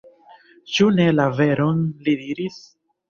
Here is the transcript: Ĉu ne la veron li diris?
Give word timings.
Ĉu 0.77 0.87
ne 0.95 1.05
la 1.19 1.27
veron 1.41 1.85
li 2.09 2.17
diris? 2.23 2.59